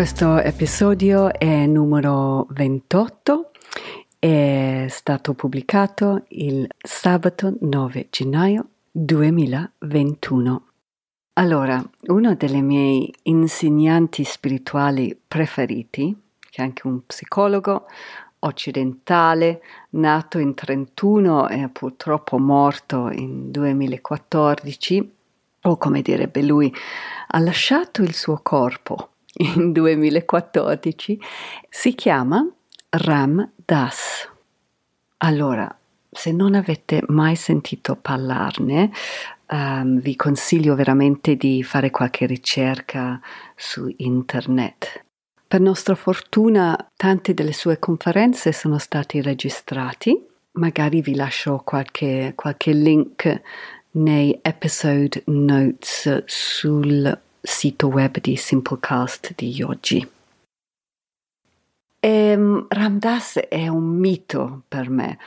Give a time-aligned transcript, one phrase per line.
[0.00, 3.50] Questo episodio è numero 28,
[4.18, 10.64] è stato pubblicato il sabato 9 gennaio 2021.
[11.34, 17.84] Allora, uno dei miei insegnanti spirituali preferiti, che è anche un psicologo
[18.38, 19.60] occidentale,
[19.90, 25.14] nato in 31 e purtroppo morto in 2014,
[25.60, 26.72] o come direbbe lui,
[27.32, 31.20] ha lasciato il suo corpo in 2014,
[31.68, 32.46] si chiama
[32.90, 34.28] Ram Das.
[35.18, 35.74] Allora,
[36.10, 38.90] se non avete mai sentito parlarne,
[39.50, 43.20] um, vi consiglio veramente di fare qualche ricerca
[43.54, 45.04] su internet.
[45.46, 50.26] Per nostra fortuna, tante delle sue conferenze sono state registrate.
[50.52, 53.40] Magari vi lascio qualche, qualche link
[53.92, 60.08] nei episode notes sul sito web di Simplecast di oggi.
[62.00, 65.18] E, ehm, Ramdas è un mito per me.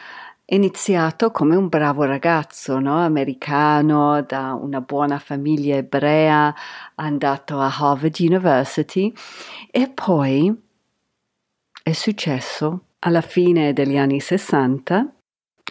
[0.45, 3.03] Iniziato come un bravo ragazzo no?
[3.03, 6.53] americano da una buona famiglia ebrea,
[6.95, 9.13] andato a Harvard University
[9.71, 10.53] e poi
[11.81, 15.13] è successo alla fine degli anni 60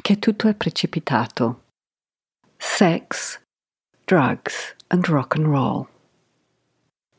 [0.00, 1.64] che tutto è precipitato.
[2.56, 3.40] Sex,
[4.04, 5.91] drugs and rock and roll.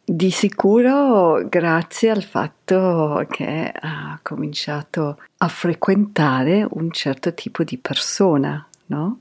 [0.06, 8.68] Di sicuro grazie al fatto che ha cominciato a frequentare un certo tipo di persona,
[8.88, 9.20] no?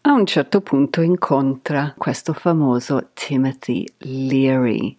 [0.00, 4.96] A un certo punto incontra questo famoso Timothy Leary,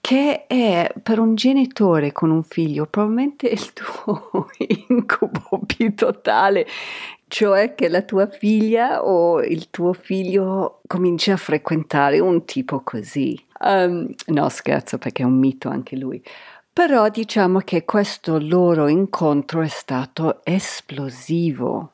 [0.00, 4.48] che è per un genitore con un figlio probabilmente il tuo
[4.88, 6.66] incubo più totale,
[7.28, 13.38] cioè che la tua figlia o il tuo figlio cominci a frequentare un tipo così.
[13.60, 16.22] Um, no, scherzo perché è un mito anche lui.
[16.72, 21.92] Però diciamo che questo loro incontro è stato esplosivo.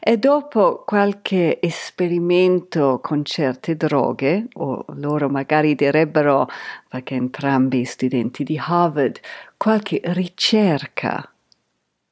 [0.00, 6.48] E dopo qualche esperimento con certe droghe, o loro magari direbbero,
[6.88, 9.18] perché entrambi studenti di Harvard,
[9.56, 11.30] qualche ricerca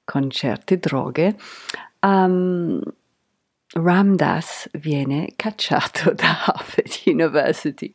[0.05, 1.37] con certe droghe,
[2.01, 2.81] um,
[3.73, 7.95] Ramdas viene cacciato da Harvard University.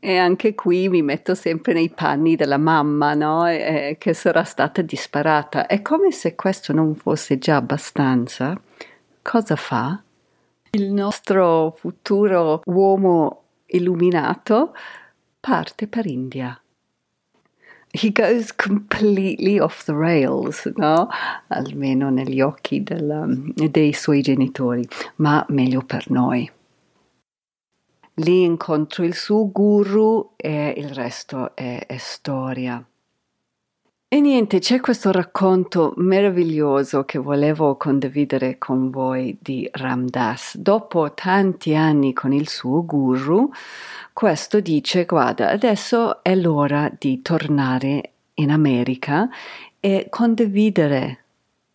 [0.00, 3.46] E anche qui mi metto sempre nei panni della mamma, no?
[3.48, 5.66] Eh, che sarà stata disparata.
[5.66, 8.60] È come se questo non fosse già abbastanza.
[9.30, 10.02] Cosa fa?
[10.70, 14.74] Il nostro futuro uomo illuminato
[15.38, 16.58] parte per India.
[17.90, 21.08] He goes completely off the rails, no?
[21.48, 26.50] Almeno negli occhi della, dei suoi genitori, ma meglio per noi
[28.20, 32.84] lì incontro il suo guru e il resto è, è storia.
[34.10, 40.56] E niente, c'è questo racconto meraviglioso che volevo condividere con voi di Ramdas.
[40.56, 43.50] Dopo tanti anni con il suo guru,
[44.14, 49.28] questo dice, guarda, adesso è l'ora di tornare in America
[49.78, 51.24] e condividere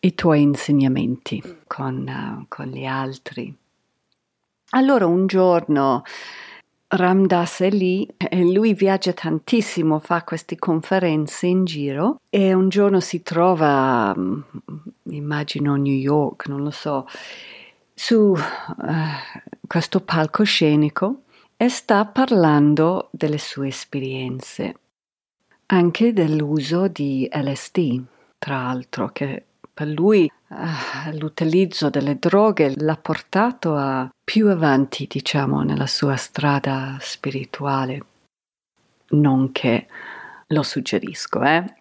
[0.00, 3.56] i tuoi insegnamenti con, uh, con gli altri.
[4.70, 6.02] Allora un giorno
[6.88, 13.00] Ramdas è lì e lui viaggia tantissimo, fa queste conferenze in giro e un giorno
[13.00, 14.40] si trova, mm,
[15.10, 17.06] immagino New York, non lo so,
[17.92, 18.36] su uh,
[19.66, 21.22] questo palcoscenico
[21.56, 24.74] e sta parlando delle sue esperienze,
[25.66, 28.02] anche dell'uso di LSD,
[28.38, 29.44] tra l'altro, che
[29.74, 36.96] per lui uh, l'utilizzo delle droghe l'ha portato a più avanti, diciamo, nella sua strada
[37.00, 38.04] spirituale.
[39.08, 39.86] Non che
[40.46, 41.74] lo suggerisco, eh.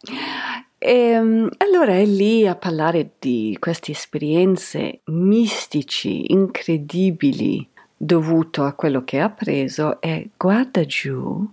[0.77, 7.65] E ehm, allora è lì a parlare di queste esperienze mistici, incredibili,
[7.95, 11.49] dovuto a quello che ha preso e guarda giù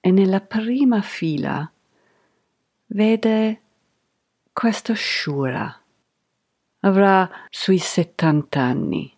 [0.00, 1.70] e nella prima fila
[2.88, 3.60] vede
[4.54, 5.80] questo Shura
[6.80, 9.12] avrà sui 70 anni,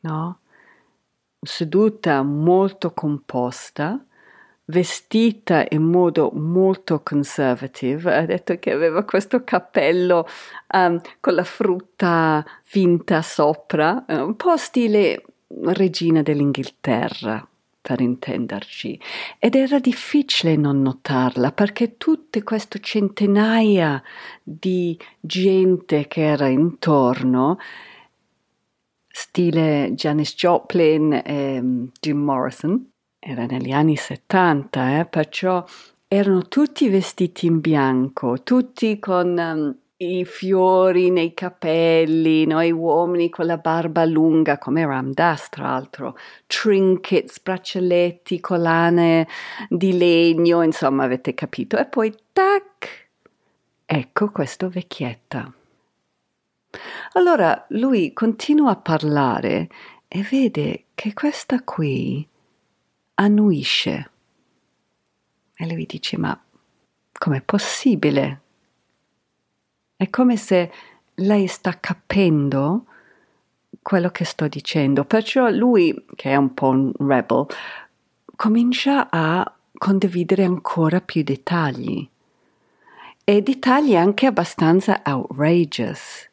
[0.00, 0.38] no?
[1.38, 4.02] Seduta molto composta,
[4.64, 10.26] vestita in modo molto conservative, ha detto che aveva questo cappello
[10.72, 17.46] um, con la frutta finta sopra, un po' stile regina dell'Inghilterra
[17.80, 19.00] per intenderci,
[19.38, 24.02] ed era difficile non notarla perché tutte queste centinaia
[24.42, 27.58] di gente che era intorno,
[29.08, 35.64] stile Janis Joplin e mm, Jim Morrison, era negli anni 70, eh, perciò
[36.08, 42.62] erano tutti vestiti in bianco, tutti con um, i fiori nei capelli, no?
[42.62, 46.16] i uomini con la barba lunga come Ram Dass tra l'altro,
[46.46, 49.28] trinkets, braccialetti, collane
[49.68, 51.76] di legno, insomma avete capito.
[51.76, 53.08] E poi tac,
[53.84, 55.52] ecco questo vecchietta.
[57.12, 59.68] Allora lui continua a parlare
[60.08, 62.26] e vede che questa qui
[63.14, 64.10] annuisce.
[65.54, 66.42] E lui dice, ma
[67.12, 68.40] com'è possibile?
[70.00, 70.72] È come se
[71.16, 72.86] lei sta capendo
[73.82, 75.04] quello che sto dicendo.
[75.04, 77.44] Perciò lui, che è un po' un rebel,
[78.34, 82.08] comincia a condividere ancora più dettagli.
[83.22, 86.30] E dettagli anche abbastanza outrageous.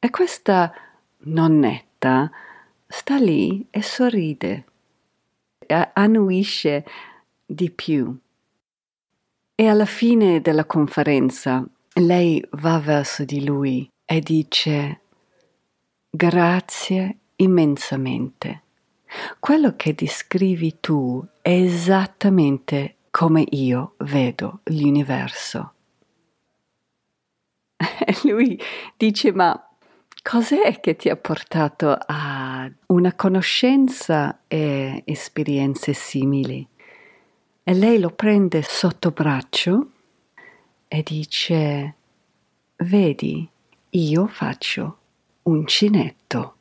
[0.00, 0.74] E questa
[1.18, 2.28] nonnetta
[2.88, 4.64] sta lì e sorride,
[5.92, 6.84] annuisce
[7.46, 8.18] di più.
[9.54, 11.64] E alla fine della conferenza
[12.00, 15.00] lei va verso di lui e dice
[16.10, 18.62] grazie immensamente.
[19.38, 25.72] Quello che descrivi tu è esattamente come io vedo l'universo.
[28.06, 28.60] E lui
[28.96, 29.68] dice ma
[30.22, 36.66] cos'è che ti ha portato a una conoscenza e esperienze simili?
[37.62, 39.90] E lei lo prende sotto braccio
[40.94, 41.94] e dice,
[42.76, 43.48] vedi,
[43.90, 44.98] io faccio
[45.42, 46.54] uncinetto.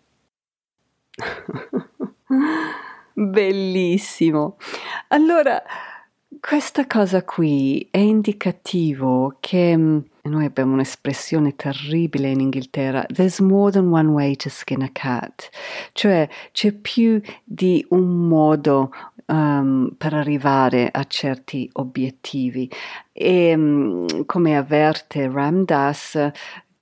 [3.14, 4.58] Bellissimo.
[5.10, 5.62] Allora,
[6.40, 13.72] questa cosa qui è indicativo che mm, noi abbiamo un'espressione terribile in Inghilterra, there's more
[13.72, 15.48] than one way to skin a cat,
[15.92, 18.92] cioè c'è più di un modo
[19.34, 22.70] um, per arrivare a certi obiettivi.
[23.12, 26.32] E um, come avverte Ramdas,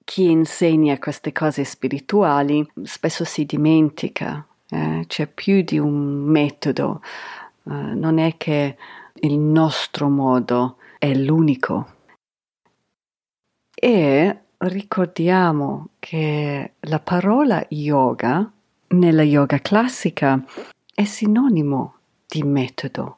[0.03, 5.05] chi insegna queste cose spirituali spesso si dimentica, eh?
[5.07, 7.01] c'è più di un metodo,
[7.63, 8.75] uh, non è che
[9.13, 11.99] il nostro modo è l'unico.
[13.73, 18.51] E ricordiamo che la parola yoga
[18.89, 20.43] nella yoga classica
[20.93, 22.00] è sinonimo
[22.31, 23.17] di metodo.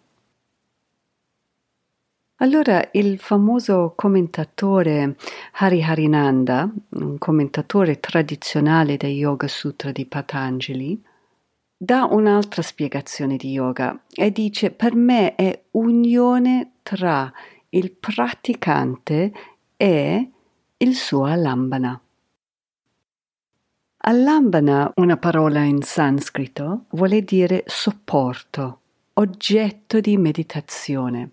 [2.37, 5.15] Allora il famoso commentatore
[5.51, 10.99] Hari Harinanda, un commentatore tradizionale dei Yoga Sutra di Patanjali,
[11.77, 17.31] dà un'altra spiegazione di yoga e dice per me è unione tra
[17.69, 19.31] il praticante
[19.77, 20.31] e
[20.77, 22.01] il suo alambana.
[24.05, 28.79] Alambana, una parola in sanscrito, vuole dire supporto
[29.15, 31.29] oggetto di meditazione.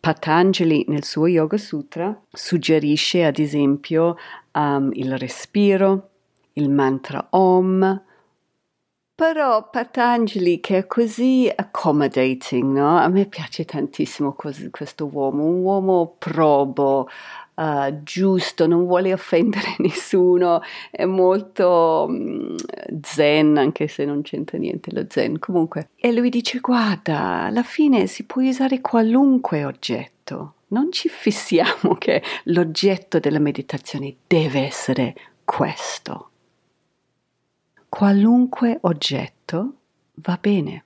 [0.00, 4.16] Patanjali nel suo Yoga Sutra suggerisce ad esempio
[4.52, 6.10] um, il respiro,
[6.54, 8.02] il mantra Om,
[9.14, 12.98] però Patanjali che è così accommodating, no?
[12.98, 17.08] A me piace tantissimo questo uomo, un uomo probo,
[17.56, 20.60] uh, giusto, non vuole offendere nessuno,
[20.90, 22.54] è molto um,
[23.02, 25.38] zen, anche se non c'entra niente lo zen.
[25.38, 30.54] Comunque, e lui dice: Guarda, alla fine si può usare qualunque oggetto.
[30.68, 36.30] Non ci fissiamo che l'oggetto della meditazione deve essere questo.
[37.88, 39.74] Qualunque oggetto
[40.14, 40.85] va bene.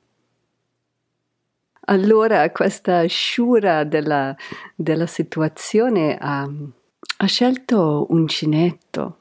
[1.90, 4.36] Allora questa sciura della,
[4.76, 6.48] della situazione ha,
[7.16, 9.16] ha scelto uncinetto.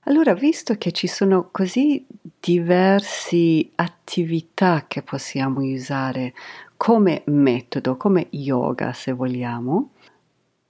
[0.00, 2.04] Allora, visto che ci sono così
[2.40, 6.34] diverse attività che possiamo usare
[6.76, 9.92] come metodo, come yoga se vogliamo,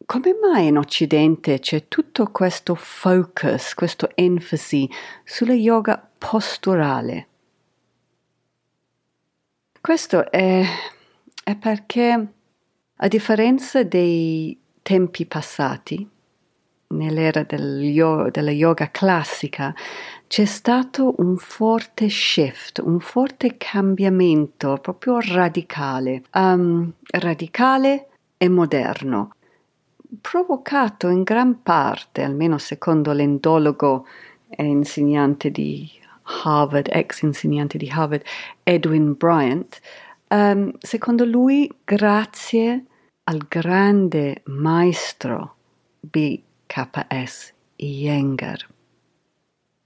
[0.05, 4.87] come mai in Occidente c'è tutto questo focus, questo enfasi
[5.25, 7.28] sulla yoga posturale?
[9.81, 10.63] Questo è,
[11.45, 12.27] è perché,
[12.97, 16.09] a differenza dei tempi passati,
[16.89, 19.75] nell'era del, della yoga classica,
[20.27, 29.35] c'è stato un forte shift, un forte cambiamento proprio radicale, um, radicale e moderno,
[30.21, 34.07] provocato in gran parte, almeno secondo l'endologo
[34.49, 35.91] e insegnante di
[36.29, 38.25] Harvard, ex insegnante di Harvard,
[38.63, 39.81] Edwin Bryant,
[40.29, 42.85] um, secondo lui grazie
[43.25, 45.57] al grande maestro
[46.01, 48.67] BKS Iyengar.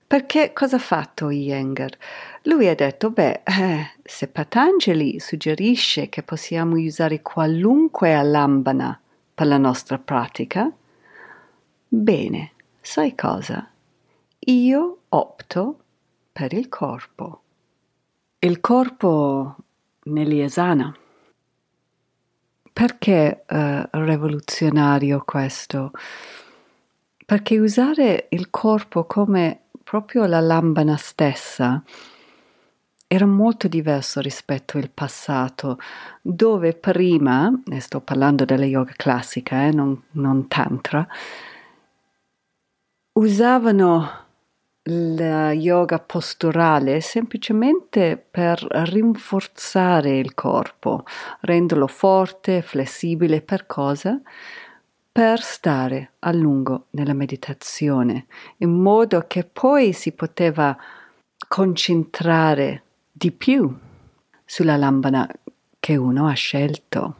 [0.06, 1.96] Perché cosa ha fatto Iyengar?
[2.42, 9.00] Lui ha detto, beh, eh, se Patanjali suggerisce che possiamo usare qualunque alambana
[9.34, 10.70] per la nostra pratica,
[11.88, 13.70] bene, sai cosa?
[14.38, 15.81] Io opto
[16.32, 17.42] per il corpo.
[18.38, 19.56] Il corpo
[20.04, 20.96] nell'Iesana.
[22.72, 25.92] Perché uh, rivoluzionario questo?
[27.24, 31.82] Perché usare il corpo come proprio la lambana stessa
[33.06, 35.78] era molto diverso rispetto al passato,
[36.22, 41.06] dove prima, e sto parlando della yoga classica, eh, non, non tantra,
[43.12, 44.22] usavano
[44.86, 51.04] la yoga posturale semplicemente per rinforzare il corpo,
[51.40, 54.20] renderlo forte, flessibile, per cosa?
[55.12, 58.26] Per stare a lungo nella meditazione,
[58.58, 60.76] in modo che poi si poteva
[61.46, 63.72] concentrare di più
[64.44, 65.28] sulla lambana
[65.78, 67.16] che uno ha scelto.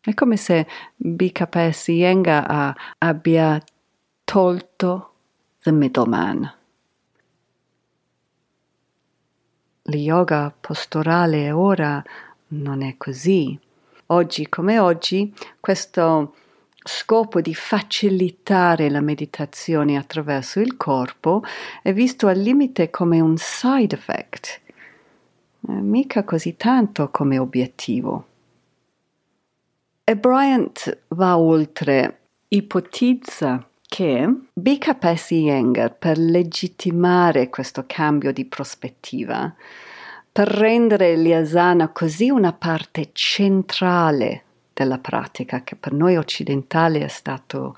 [0.00, 3.60] È come se BKS Yenga abbia
[4.24, 5.10] tolto
[5.62, 6.64] the middleman
[9.88, 12.02] lo yoga posturale ora
[12.48, 13.58] non è così.
[14.06, 16.34] Oggi come oggi questo
[16.82, 21.42] scopo di facilitare la meditazione attraverso il corpo
[21.82, 24.60] è visto al limite come un side effect,
[25.68, 28.26] eh, mica così tanto come obiettivo.
[30.04, 39.54] E Bryant va oltre, ipotizza che BKS Iyengar, per legittimare questo cambio di prospettiva,
[40.30, 47.74] per rendere l'asana così una parte centrale della pratica, che per noi occidentali è stato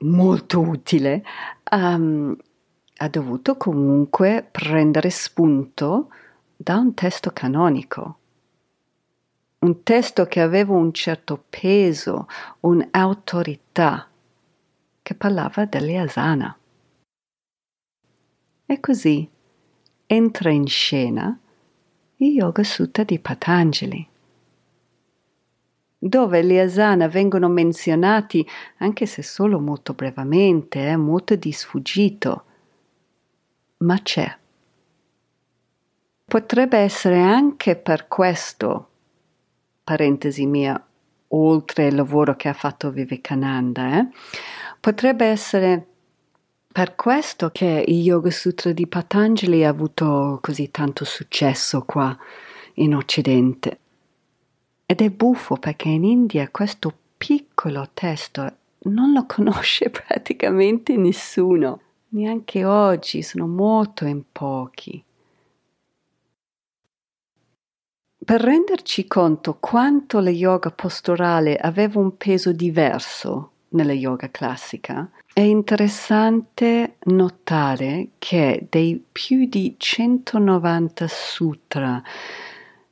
[0.00, 1.24] molto utile,
[1.70, 2.36] um,
[2.96, 6.10] ha dovuto comunque prendere spunto
[6.56, 8.18] da un testo canonico,
[9.60, 12.28] un testo che aveva un certo peso,
[12.60, 14.08] un'autorità
[15.04, 16.58] che parlava dell'asana.
[18.64, 19.28] E così
[20.06, 21.38] entra in scena
[22.16, 24.08] il Yoga Sutta di Patanjali,
[25.98, 32.44] dove le asana vengono menzionati, anche se solo molto brevemente, eh, molto di sfuggito,
[33.78, 34.34] ma c'è.
[36.24, 38.88] Potrebbe essere anche per questo,
[39.84, 40.82] parentesi mia,
[41.28, 44.08] oltre il lavoro che ha fatto Vivekananda, eh,
[44.84, 45.86] Potrebbe essere
[46.70, 52.14] per questo che il Yoga Sutra di Patanjali ha avuto così tanto successo qua
[52.74, 53.78] in Occidente.
[54.84, 61.80] Ed è buffo perché in India questo piccolo testo non lo conosce praticamente nessuno.
[62.08, 65.02] Neanche oggi sono molto in pochi.
[68.22, 75.40] Per renderci conto quanto la yoga posturale aveva un peso diverso nella yoga classica, è
[75.40, 82.02] interessante notare che dei più di 190 sutra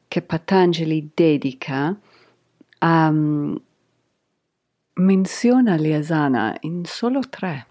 [0.08, 1.96] che Patanjali dedica
[2.80, 3.58] um,
[4.94, 7.66] menziona l'asana in solo tre.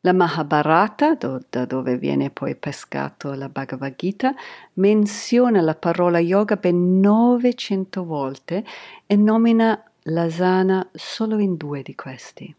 [0.00, 4.34] La Mahabharata, do, da dove viene poi pescato la Bhagavad Gita,
[4.74, 8.64] menziona la parola yoga ben 900 volte
[9.06, 12.54] e nomina l'asana solo in due di questi.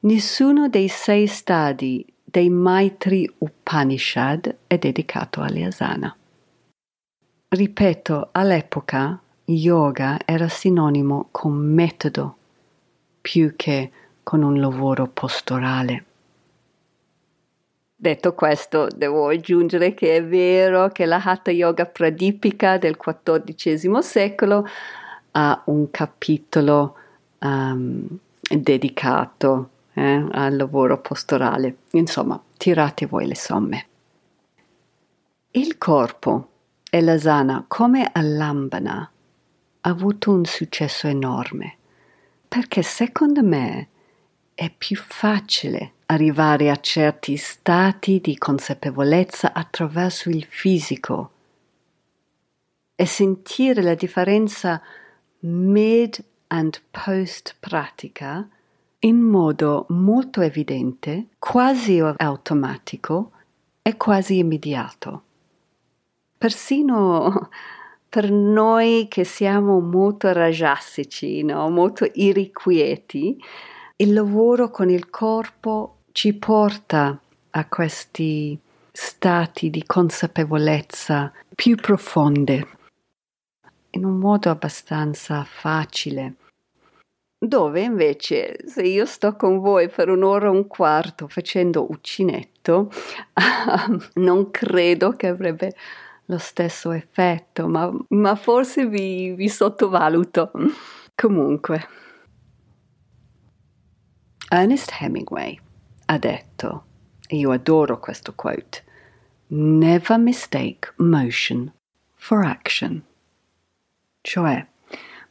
[0.00, 6.14] Nessuno dei sei stadi dei Maitri Upanishad è dedicato all'asana.
[7.48, 12.36] Ripeto, all'epoca yoga era sinonimo con metodo
[13.20, 13.90] più che
[14.22, 16.04] con un lavoro posturale.
[17.94, 24.66] Detto questo, devo aggiungere che è vero che la Hatha Yoga Pradipika del XIV secolo
[25.32, 26.96] ha un capitolo
[27.40, 28.06] um,
[28.40, 31.76] dedicato eh, al lavoro posturale.
[31.92, 33.86] Insomma, tirate voi le somme.
[35.52, 36.48] Il corpo
[36.90, 39.10] e l'asana come all'ambana
[39.80, 41.76] ha avuto un successo enorme
[42.46, 43.88] perché secondo me
[44.54, 51.30] è più facile arrivare a certi stati di consapevolezza attraverso il fisico
[52.94, 54.82] e sentire la differenza
[55.42, 58.48] mid and post pratica
[59.00, 63.32] in modo molto evidente, quasi automatico
[63.82, 65.22] e quasi immediato.
[66.38, 67.48] Persino
[68.08, 71.68] per noi che siamo molto rajasici, no?
[71.70, 73.42] molto irrequieti,
[73.96, 77.18] il lavoro con il corpo ci porta
[77.50, 78.58] a questi
[78.92, 82.66] stati di consapevolezza più profonde
[83.92, 86.34] in un modo abbastanza facile.
[87.38, 92.90] Dove invece se io sto con voi per un'ora e un quarto facendo uccinetto,
[94.14, 95.74] non credo che avrebbe
[96.26, 100.52] lo stesso effetto, ma, ma forse vi, vi sottovaluto.
[101.14, 101.88] Comunque.
[104.48, 105.58] Ernest Hemingway
[106.06, 106.84] ha detto,
[107.26, 108.84] e io adoro questo quote,
[109.48, 111.72] Never mistake motion
[112.14, 113.02] for action.
[114.22, 114.64] Cioè,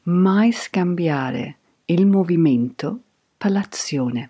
[0.03, 2.99] mai scambiare il movimento
[3.37, 4.29] per l'azione.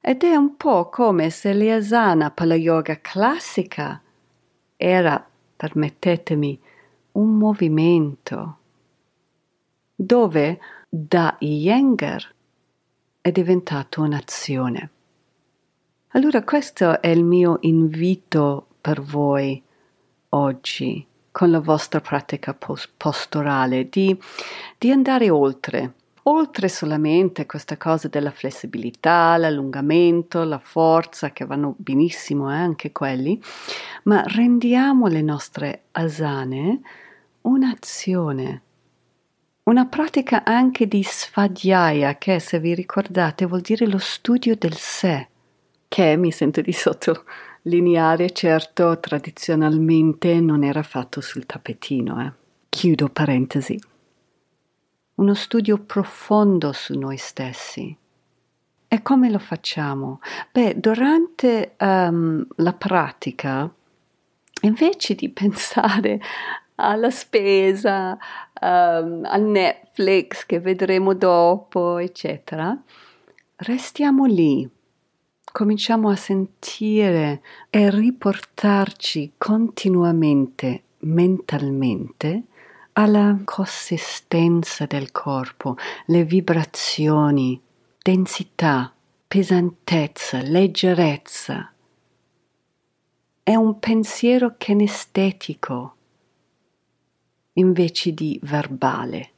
[0.00, 4.02] Ed è un po' come se l'asana per la yoga classica
[4.76, 5.24] era,
[5.56, 6.60] permettetemi,
[7.12, 8.58] un movimento,
[9.94, 10.58] dove
[10.88, 12.34] da Iyengar
[13.20, 14.90] è diventato un'azione.
[16.08, 19.62] Allora questo è il mio invito per voi
[20.30, 22.56] oggi con la vostra pratica
[22.96, 24.16] posturale, di,
[24.78, 32.52] di andare oltre, oltre solamente questa cosa della flessibilità, l'allungamento, la forza, che vanno benissimo
[32.52, 33.40] eh, anche quelli,
[34.04, 36.80] ma rendiamo le nostre asane
[37.40, 38.62] un'azione
[39.64, 45.28] una pratica anche di svadhyaya, che se vi ricordate vuol dire lo studio del sé,
[45.86, 46.72] che mi sento di
[47.62, 52.20] sottolineare, certo tradizionalmente non era fatto sul tappetino.
[52.20, 52.32] Eh.
[52.68, 53.80] Chiudo parentesi.
[55.14, 57.96] Uno studio profondo su noi stessi.
[58.88, 60.20] E come lo facciamo?
[60.50, 63.70] Beh, durante um, la pratica,
[64.62, 66.20] invece di pensare
[66.74, 68.18] alla spesa,
[68.60, 72.76] um, al Netflix che vedremo dopo, eccetera,
[73.56, 74.68] restiamo lì,
[75.52, 82.44] cominciamo a sentire e riportarci continuamente mentalmente
[82.92, 87.60] alla consistenza del corpo, le vibrazioni,
[88.02, 88.92] densità,
[89.28, 91.70] pesantezza, leggerezza.
[93.42, 95.96] È un pensiero kinestetico
[97.54, 99.30] invece di verbale.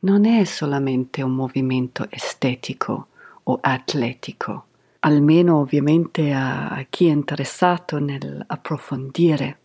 [0.00, 3.08] Non è solamente un movimento estetico
[3.44, 4.66] o atletico,
[5.00, 9.58] almeno ovviamente a, chi è interessato nell'approfondire.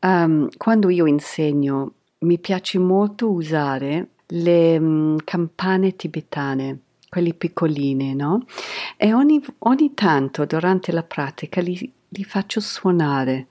[0.00, 8.44] Um, quando io insegno mi piace molto usare le um, campane tibetane, quelle piccoline, no?
[8.96, 13.46] E ogni, ogni tanto durante la pratica li, li faccio suonare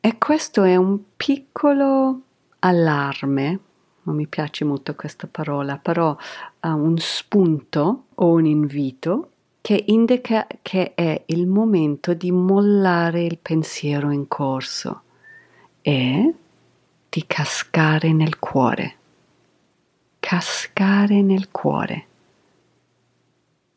[0.00, 2.20] e questo è un piccolo
[2.60, 3.60] allarme,
[4.04, 10.46] non mi piace molto questa parola, però uh, un spunto o un invito che indica
[10.62, 15.02] che è il momento di mollare il pensiero in corso
[15.80, 16.34] e
[17.08, 18.96] di cascare nel cuore.
[20.20, 22.06] Cascare nel cuore.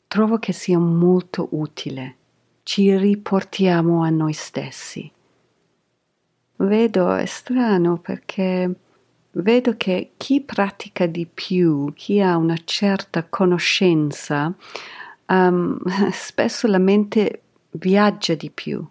[0.07, 2.15] Trovo che sia molto utile.
[2.63, 5.11] Ci riportiamo a noi stessi
[6.57, 8.73] vedo è strano perché
[9.41, 14.54] vedo che chi pratica di più, chi ha una certa conoscenza,
[15.28, 15.80] um,
[16.12, 18.86] spesso la mente viaggia di più,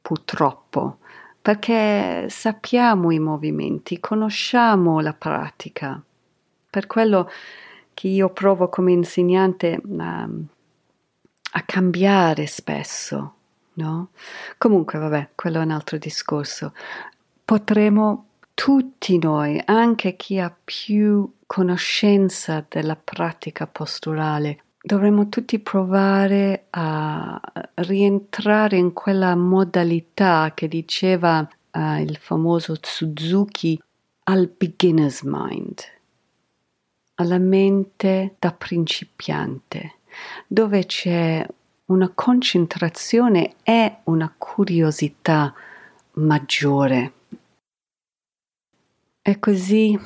[0.00, 0.98] purtroppo,
[1.40, 6.00] perché sappiamo i movimenti, conosciamo la pratica.
[6.70, 7.30] Per quello
[7.92, 10.46] che io provo come insegnante um,
[11.52, 13.34] a cambiare spesso
[13.74, 14.10] no?
[14.58, 16.72] Comunque, vabbè, quello è un altro discorso.
[17.44, 27.40] Potremo tutti noi, anche chi ha più conoscenza della pratica posturale, dovremmo tutti provare a
[27.74, 33.80] rientrare in quella modalità che diceva uh, il famoso Suzuki
[34.24, 35.80] al beginner's mind,
[37.16, 39.94] alla mente da principiante,
[40.46, 41.46] dove c'è
[41.86, 45.52] una concentrazione e una curiosità
[46.12, 47.12] maggiore.
[49.26, 49.98] E così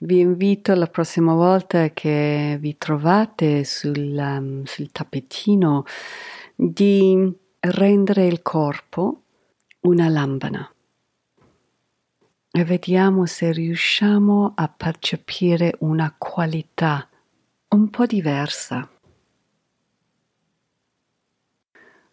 [0.00, 5.84] vi invito la prossima volta che vi trovate sul, um, sul tappetino
[6.54, 9.22] di rendere il corpo
[9.80, 10.70] una lampada
[12.50, 17.08] e vediamo se riusciamo a percepire una qualità
[17.68, 18.86] un po' diversa.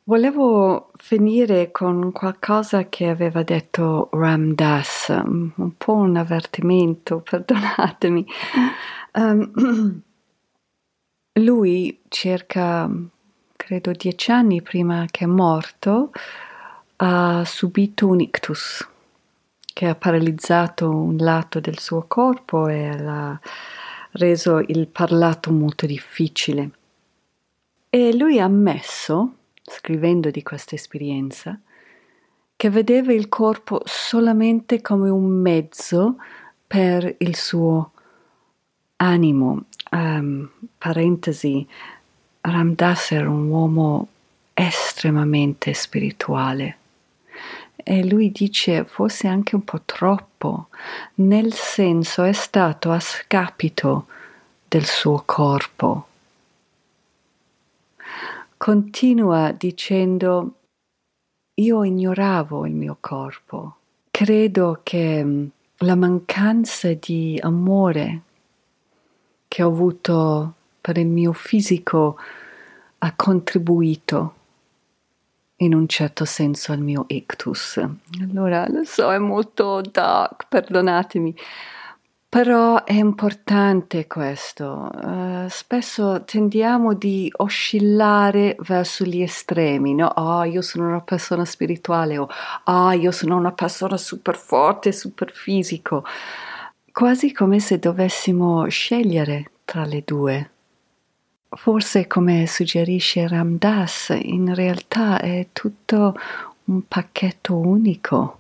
[0.05, 8.25] Volevo finire con qualcosa che aveva detto Ram Das, un po' un avvertimento, perdonatemi.
[9.13, 10.01] Um,
[11.39, 12.89] lui circa,
[13.55, 16.11] credo dieci anni prima che è morto,
[16.97, 18.85] ha subito un ictus
[19.73, 23.39] che ha paralizzato un lato del suo corpo e l'ha
[24.11, 26.71] reso il parlato molto difficile.
[27.89, 31.60] E lui ha ammesso, scrivendo di questa esperienza,
[32.56, 36.17] che vedeva il corpo solamente come un mezzo
[36.65, 37.91] per il suo
[38.97, 39.65] animo.
[39.91, 41.67] Um, parentesi,
[42.41, 44.08] Ramdas era un uomo
[44.54, 46.78] estremamente spirituale
[47.84, 50.67] e lui dice forse anche un po' troppo,
[51.15, 54.08] nel senso è stato a scapito
[54.67, 56.08] del suo corpo.
[58.63, 60.54] Continua dicendo
[61.56, 63.76] io ignoravo il mio corpo,
[64.10, 65.45] credo che mm,
[65.80, 68.21] la mancanza di amore
[69.49, 72.15] che ho avuto per il mio fisico
[72.99, 74.36] ha contribuito
[75.58, 77.86] in un certo senso al mio ictus.
[78.21, 81.36] Allora, lo so, è molto dark, perdonatemi,
[82.34, 84.89] però è importante questo.
[84.91, 90.08] Uh, spesso tendiamo di oscillare verso gli estremi, no?
[90.08, 92.28] Ah, oh, io sono una persona spirituale o
[92.63, 96.04] ah, oh, io sono una persona super forte, super fisico.
[96.91, 100.50] Quasi come se dovessimo scegliere tra le due.
[101.50, 106.15] Forse come suggerisce Ramdas, in realtà è tutto
[106.63, 108.39] un pacchetto unico.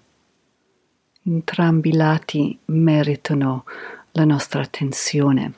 [1.25, 3.63] Entrambi i lati meritano
[4.11, 5.53] la nostra attenzione.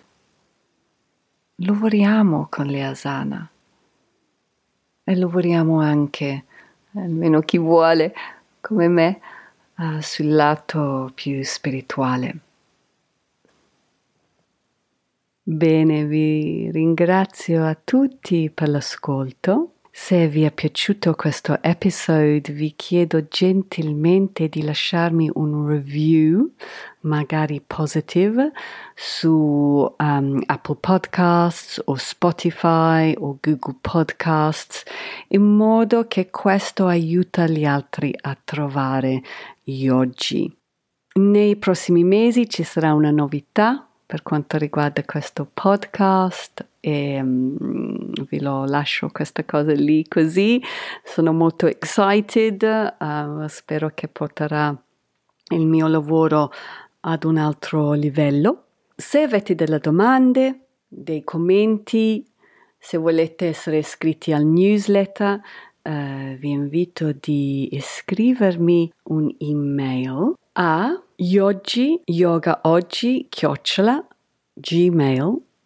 [1.55, 3.49] Lavoriamo con le asana
[5.03, 6.43] e lavoriamo anche,
[6.93, 8.13] almeno chi vuole,
[8.61, 9.19] come me,
[9.77, 12.39] uh, sul lato più spirituale.
[15.41, 19.74] Bene, vi ringrazio a tutti per l'ascolto.
[19.97, 26.51] Se vi è piaciuto questo episodio, vi chiedo gentilmente di lasciarmi un review,
[26.99, 28.51] magari positive,
[28.93, 34.83] su um, Apple Podcasts o Spotify o Google Podcasts,
[35.29, 39.23] in modo che questo aiuta gli altri a trovare
[39.63, 40.53] Yogi.
[41.13, 48.39] Nei prossimi mesi ci sarà una novità per quanto riguarda questo podcast e um, vi
[48.39, 50.61] lo lascio questa cosa lì così.
[51.03, 52.61] Sono molto excited,
[52.99, 54.75] uh, spero che porterà
[55.53, 56.51] il mio lavoro
[57.01, 58.63] ad un altro livello.
[58.95, 62.23] Se avete delle domande, dei commenti,
[62.77, 65.41] se volete essere iscritti al newsletter,
[65.81, 74.05] uh, vi invito di iscrivermi un'email a yogi yoga oggi chiocciola
[74.53, 75.59] gmail.com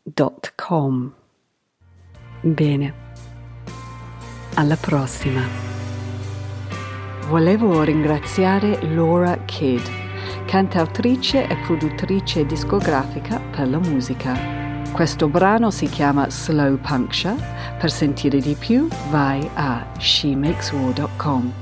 [2.42, 2.94] Bene,
[4.56, 5.42] alla prossima.
[7.28, 9.86] Volevo ringraziare Laura Kidd,
[10.48, 14.58] cantautrice e produttrice discografica per la musica.
[14.92, 17.36] Questo brano si chiama Slow Puncture.
[17.78, 21.59] Per sentire di più vai a shemakeswar.com.